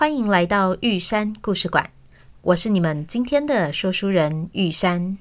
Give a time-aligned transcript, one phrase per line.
[0.00, 1.90] 欢迎来到玉山故事馆。
[2.40, 5.18] 我是你们今天的说书人玉山。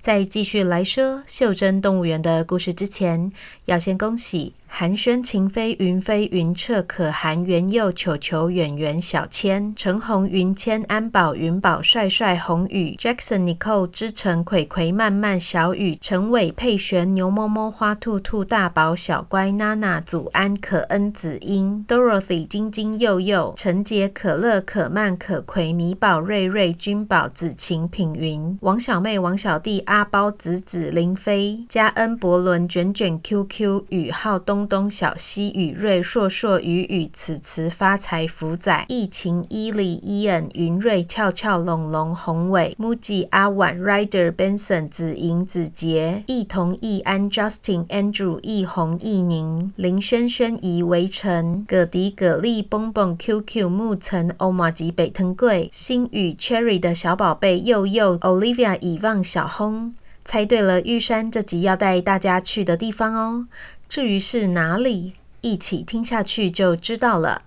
[0.00, 3.32] 在继续来说袖珍动物园的故事之前，
[3.64, 4.54] 要先恭喜。
[4.72, 34.59] 寒暄、晴飞、云飞、云彻、可汗、元佑、球球、远远、小千、陈红、云谦、安保、云宝、帅帅、红宇、Jackson、Nicole、知成、葵葵、曼曼、小雨、陈伟、佩璇、牛摸摸、花兔兔、大宝、小乖、娜娜、祖安、可恩、子英、Dorothy、晶晶、佑佑、陈杰、可乐、可曼、可葵、米宝、瑞瑞、君宝、子晴、品云、王小妹、王小弟、阿包、子子、林飞、嘉恩、伯伦、卷卷、QQ、宇浩、东。
[34.60, 63.46] 东东、小西、雨瑞、硕硕、雨雨、此慈、发财、福仔、疫情、伊利、伊恩、云瑞、俏俏、龙龙、宏伟、木吉、阿婉、Rider、Benson、子莹、子杰、易同、易安、Justin、Andrew、易红、易宁、林轩轩、怡、围城、葛迪、葛丽、蹦蹦、QQ、木层、欧玛吉、北藤贵、星宇、Cherry 的小宝贝佑佑、Olivia、以望、小轰，猜对了，玉山这集要带大家去的地方哦。
[63.90, 67.42] 至于是哪里，一起听下去就知道了。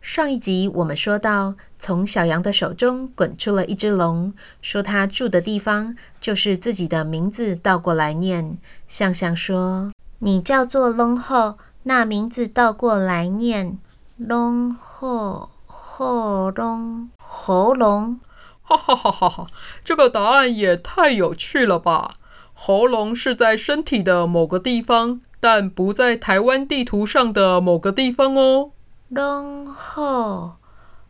[0.00, 4.32] 上一集我们说到，从小羊的手中滚出了一只龙，
[4.62, 8.56] 说他住的地方就是自己的名字倒过来念。
[8.86, 13.76] 象象说：“你叫做龙后，那名字倒过来念
[14.16, 18.20] 龙后后龙喉咙。”
[18.62, 19.46] 哈哈哈哈哈！
[19.82, 22.12] 这个答案也太有趣了吧！
[22.54, 25.20] 喉咙是在身体的某个地方。
[25.40, 28.70] 但不在台湾地图上的某个地方哦。
[29.08, 30.56] 龙后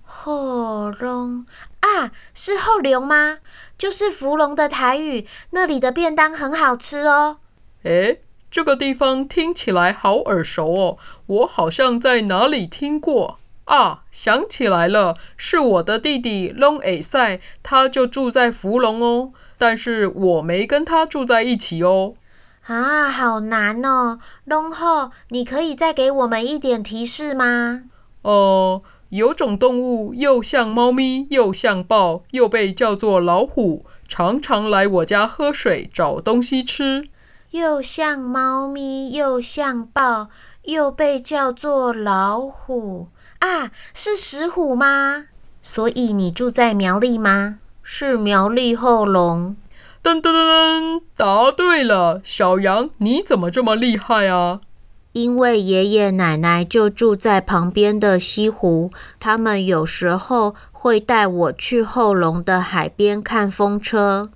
[0.03, 1.45] 后龙
[1.81, 3.39] 啊，是后龙吗？
[3.77, 7.39] 就是芙蓉的台语，那里的便当很好吃哦。
[7.83, 8.21] 诶，
[8.51, 14.05] 这个地方听起来好耳熟哦，我好像在哪里听过啊？
[14.11, 22.15] 想起来了，是我的弟弟龙爱赛，他就住在芙蓉哦，但是我没跟他住在一起哦。
[22.67, 24.19] 啊，好难哦！
[24.45, 27.85] 龙后，你可以再给我们一点提示吗？
[28.23, 37.05] 哦、呃，有种动物又像猫咪，又像豹，又被叫做老虎，常常来我家喝水，找东西吃。
[37.51, 40.29] 又像猫咪，又像豹，
[40.63, 43.09] 又被叫做老虎
[43.41, 45.27] 啊，是石虎吗？
[45.63, 47.59] 所以你住在苗栗吗？
[47.83, 49.57] 是苗栗后龙。
[50.03, 54.61] 噔噔噔噔，答对了，小羊，你怎么这么厉害啊？
[55.13, 64.31] 因为爷爷奶奶就住在旁边的西湖，他们有时候会带我去后龙的海边看风车。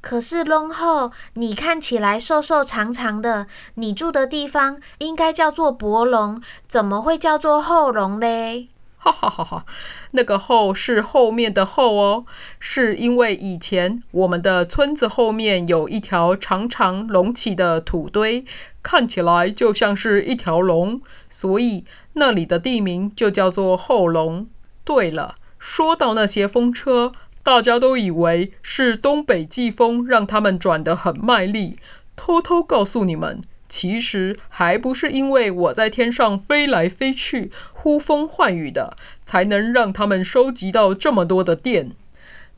[0.00, 8.68] 可是龙后，你看起来瘦瘦长长的，你住的地方应该叫做博龙，怎么会叫做后龙嘞？
[9.04, 9.66] 哈哈哈哈，
[10.12, 12.24] 那个后是后面的后哦，
[12.60, 18.44] 是因为以前我们的村子后面有一条长长隆起的土堆，
[18.80, 24.46] 看起来就像是一条龙，所以那里的地名就叫做后龙。
[24.84, 27.10] 对了，说到那些风车，
[27.42, 31.76] 大家都以为是东北季风让他们转得很卖力，
[32.14, 33.42] 偷偷告诉你们。
[33.72, 41.92] 其实还不是因为我在天上飞来飞去、呼风唤雨的，才能让他们收集到这么多的电。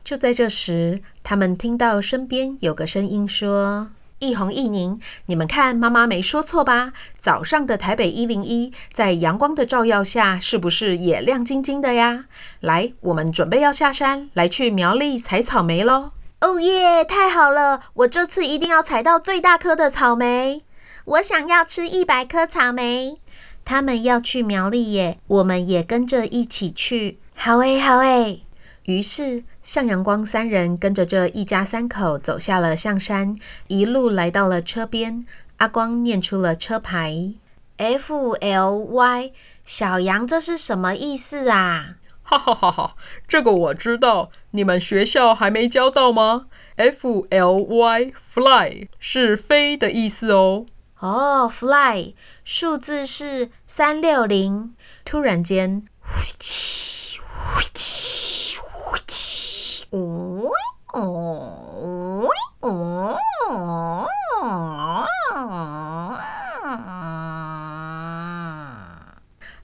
[0.03, 6.93] 就在这时，他们听到身边有个声音说：“一红一宁，你们看，妈妈没说错吧？
[7.17, 12.25] 早上的台北一零一，在阳光的照耀下，是不是也亮晶晶的呀？
[12.59, 16.11] 来，我们准备要下山，来去苗栗采草莓喽！
[16.41, 17.83] 哦耶，太好了！
[17.95, 20.65] 我这次一定要采到最大颗的草莓。”
[21.05, 23.19] 我想要吃一百颗草莓。
[23.65, 27.19] 他们要去苗栗耶，我们也跟着一起去。
[27.35, 28.43] 好诶，好诶。
[28.85, 33.37] 于是向阳光三人跟着这一家三口走下了象山，
[33.69, 35.27] 一路来到了车边。
[35.57, 37.33] 阿光念出了车牌
[37.79, 39.33] ：F L Y。
[39.65, 41.97] 小羊，这是什么意思啊？
[42.23, 42.95] 哈哈哈哈，
[43.27, 46.47] 这个我知道，你们学校还没教到吗
[46.77, 50.67] ？F L Y，Fly 是飞的意思哦。
[51.01, 52.15] 哦，fly，
[52.45, 54.75] 数字是三六零。
[55.05, 60.51] 突然间，呼气，呼气，呼气，哦
[60.93, 62.29] 哦
[62.61, 64.07] 哦哦
[64.43, 66.19] 哦哦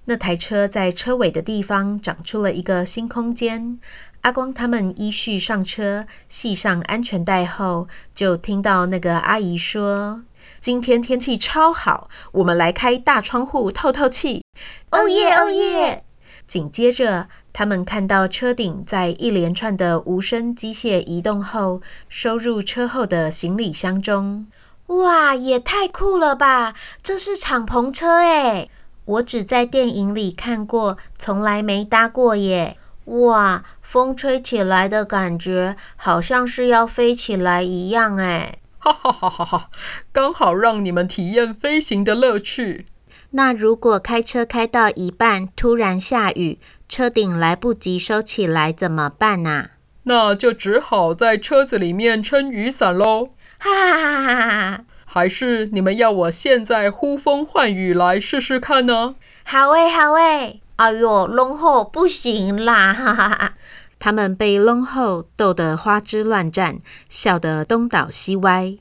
[0.07, 3.79] 那台车在车尾的地方长出了一个新空间。
[4.23, 10.23] 阿光他们依序上车，系上安全带后，就听到那个阿姨说
[10.61, 14.43] ：“今天天气超好，我们来开大窗户透透气。”
[14.91, 16.05] 哦耶哦耶！
[16.47, 24.47] 紧接着，他们看到车顶在一连串的无声机械移动后，收入车后的行李箱中。
[24.87, 26.75] 哇，也太酷了吧！
[27.01, 28.69] 这是敞篷车哎，
[29.05, 32.77] 我只在电影里看过，从来没搭过耶。
[33.05, 38.57] 哇，风吹起来的感觉，好像是要飞起来一样哎！
[38.81, 39.69] 哈哈哈哈哈，
[40.11, 42.87] 刚好让你们体验飞行的乐趣。
[43.33, 49.73] 那如果开车开到一半，突然下雨，车顶来不及收起来，怎么办啊？
[50.05, 53.27] 那就只好在车子里面撑雨伞喽。
[53.59, 54.85] 哈哈哈哈哈！
[55.05, 59.17] 还是你们要我现在呼风唤雨来试试看呢？
[59.45, 60.63] 好诶，好诶！
[60.77, 62.95] 哎呦，龙后不行啦！
[62.95, 63.55] 哈哈哈！
[64.01, 68.75] 他们被龙后逗得花枝乱颤，笑得东倒西歪。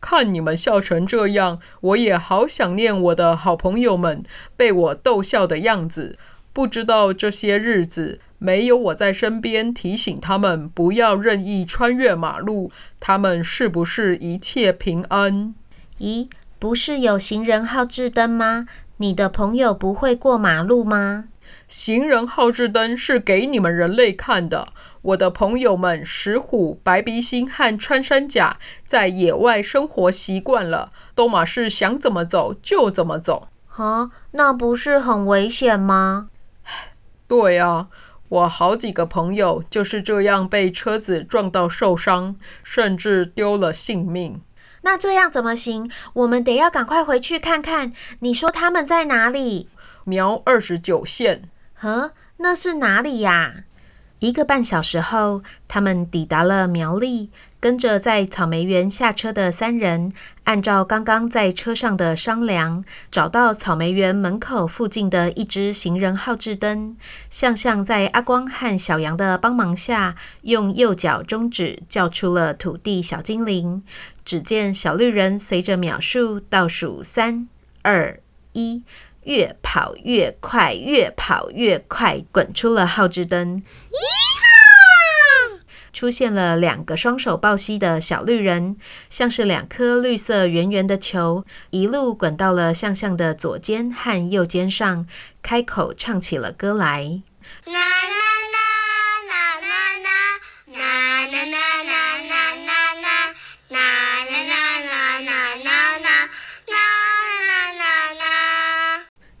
[0.00, 4.24] 看你们笑成这样，我也好想念我的好朋友们
[4.56, 6.18] 被我逗笑的样子。
[6.52, 12.70] 不知道这些日子没有我在身边提醒他们不要任意穿越马路，
[13.00, 15.54] 他们是不是一切平安？
[15.98, 16.28] 咦，
[16.58, 18.66] 不是有行人号志灯吗？
[18.98, 21.24] 你的朋友不会过马路吗？
[21.68, 24.68] 行人号志灯是给你们人类看的。
[25.02, 28.56] 我的朋友们石虎、白鼻星和穿山甲
[28.86, 33.48] 在野外生活习惯了，都马是想怎么走就怎么走。
[33.66, 36.28] 哈，那不是很危险吗？
[37.26, 37.88] 对啊，
[38.28, 44.40] 我好几个朋友就是这样被车子撞到受伤，甚至丢了性命。
[44.82, 45.90] 那这样怎么行？
[46.12, 47.92] 我们得要赶快回去看看。
[48.20, 49.68] 你说他们在哪里？
[50.04, 51.48] 苗二十九线。
[51.74, 53.64] 呵，那是哪里呀？
[54.20, 57.30] 一个半小时后，他们抵达了苗栗。
[57.60, 60.12] 跟着在草莓园下车的三人，
[60.44, 66.94] 按照刚刚在车上的商量，找到草莓园门口附近的一只行人号志灯。
[67.30, 73.82] 向向在阿光和小杨的帮忙下，用右脚中指叫出了土地小精灵。
[74.24, 77.48] 只见小绿人随着秒数倒数三
[77.80, 78.20] 二
[78.52, 78.82] 一，
[79.24, 83.62] 越跑越快，越跑越快，滚出了号志灯。
[85.92, 88.76] 出现了两个双手抱膝的小绿人，
[89.08, 95.06] 像是两颗绿色圆圆的球，一路滚到了向向的左肩和右肩上，
[95.40, 97.22] 开口唱起了歌来。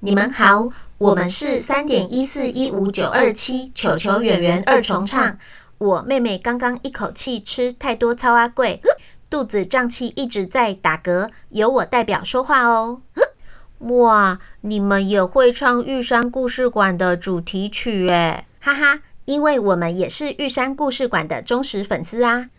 [0.04, 0.68] 你们好，
[0.98, 5.38] 我们是三点一四一五九二七，球球圆圆二重唱。
[5.78, 8.82] 我妹妹刚刚一口气吃太多超阿贵，
[9.30, 11.30] 肚子胀气，一直在打嗝。
[11.48, 13.00] 由我代表说话哦。
[13.78, 22.50] 哇，你们也会唱玉山故事馆的主题曲诶，哈哈，因为我们也是玉山故事馆的忠实粉丝啊。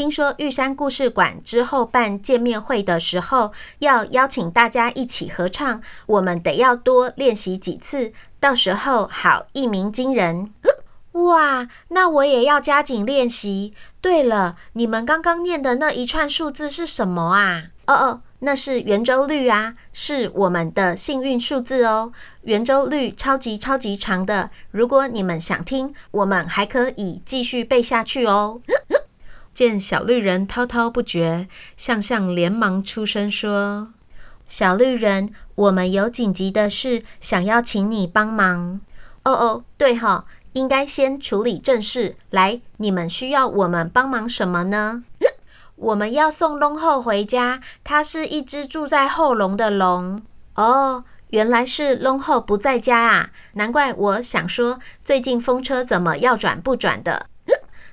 [0.00, 10.54] 听说玉山故事馆之后办见面会的时候，要邀请大家一起合唱，我们得要多练习几次，到时候好一鸣惊人。
[11.12, 13.74] 哇，那我也要加紧练习。
[14.00, 17.64] 对了，你们刚刚念的那一串数字是什么啊？
[17.86, 22.10] 哦哦，那是圆周率啊，是我们的幸运数字哦。
[22.44, 28.62] 圆周率超级超级长的，如果你们想听，我们还可以继续背下去哦。
[29.60, 33.92] 见小绿人滔滔不绝，向向连忙出声说
[34.48, 38.80] ：“小绿人，我们有紧急的事想要请你帮忙。”
[39.22, 40.24] 哦哦，对哈。
[40.54, 42.16] 应该先处理正事。
[42.30, 45.04] 来，你们需要我们帮忙什么呢？
[45.76, 47.60] 我们要送龙后回家。
[47.84, 50.22] 它是一只住在后龙的龙。
[50.54, 53.30] 哦，原来是龙后不在家啊！
[53.52, 57.26] 难怪我想说，最近风车怎么要转不转的？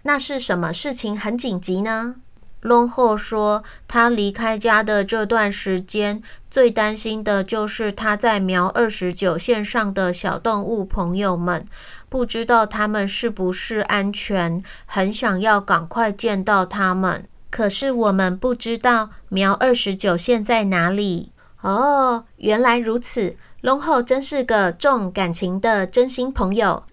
[0.07, 2.15] 那是什么事情很紧急呢？
[2.61, 11.65] 龙后说，他离开家的这段时间，最担心的就是他在苗二十九线上的小动物朋友们。
[12.07, 17.27] 不知道他们是不是安全，很想要赶快见到他们。
[17.49, 21.33] 可是我们不知道苗二十九线在哪里。
[21.59, 26.85] 哦，原来如此，龙后真是个重感情的真心朋友。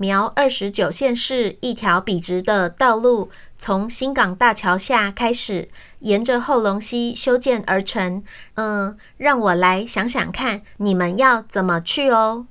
[0.00, 3.28] 苗二十九线是一条笔直的道路，
[3.58, 8.24] 从新港大桥下开始，沿着后龙溪修建而成。
[8.54, 12.46] 嗯，让我来想想看，你们要怎么去哦？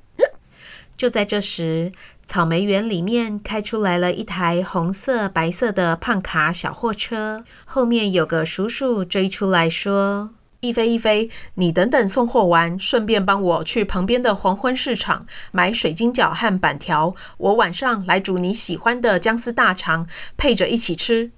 [0.95, 1.91] 就在这时，
[2.23, 10.29] 草莓园里面开出来了一台红色、白色的胖卡小货车，后面有个叔叔追出来说。
[10.61, 17.15] 一飞一飞，你等等送货完，顺便帮我去旁边的黄昏市场买水晶饺和板条。
[17.37, 21.31] 我晚上来煮你喜欢的姜丝大肠，配着一起吃。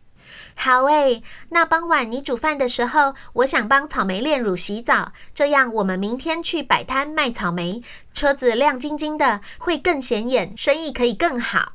[0.56, 11.74] 好诶，那傍晚你煮饭的时候，我想帮草莓炼乳洗澡，这样我们明天去摆摊卖草莓，车子亮晶晶的，会更显眼，生意可以更好。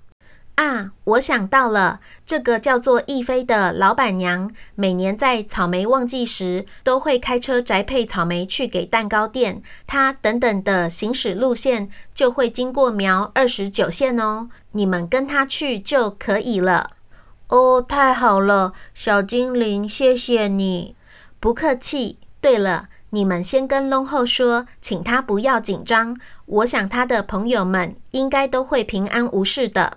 [0.56, 9.62] 啊，我想到了，这个叫做逸飞的老板娘，每年在草莓旺季时，都会开车宅配草莓去给蛋糕店。
[9.86, 16.92] 她等等的行驶路线就会经过苗二十九线哦，你们跟她去就可以了。
[17.48, 20.96] 哦，太好了，小精灵，谢谢你，
[21.38, 22.18] 不客气。
[22.40, 22.88] 对了。
[23.10, 26.14] 你们先跟龙后说，请他不要紧张。
[26.44, 29.96] 我想他的朋友们应该都会平安无事的。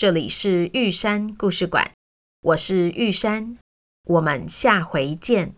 [0.00, 1.92] 这里是玉山故事馆，
[2.40, 3.58] 我是玉山，
[4.04, 5.56] 我们下回见。